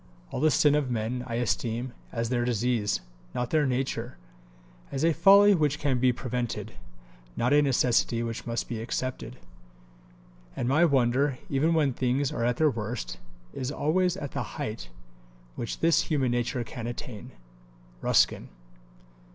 All 0.31 0.39
the 0.41 0.49
sin 0.49 0.73
of 0.73 0.89
men 0.89 1.23
I 1.27 1.35
esteem 1.35 1.93
as 2.11 2.29
their 2.29 2.43
disease, 2.43 3.01
not 3.35 3.51
their 3.51 3.67
nature; 3.67 4.17
as 4.91 5.05
a 5.05 5.13
folly 5.13 5.53
which 5.53 5.77
can 5.77 5.99
be 5.99 6.11
prevented, 6.11 6.73
not 7.37 7.53
a 7.53 7.61
necessity 7.61 8.23
which 8.23 8.47
must 8.47 8.67
be 8.67 8.81
accepted. 8.81 9.37
And 10.55 10.67
my 10.67 10.85
wonder, 10.85 11.37
even 11.51 11.75
when 11.75 11.93
things 11.93 12.31
are 12.31 12.43
at 12.43 12.57
their 12.57 12.71
worst, 12.71 13.19
is 13.53 13.71
always 13.71 14.17
at 14.17 14.31
the 14.31 14.41
height 14.57 14.89
which 15.55 15.81
this 15.81 16.01
human 16.05 16.31
nature 16.31 16.63
can 16.63 16.87
attain. 16.87 17.33
RUSKIN. 18.01 18.49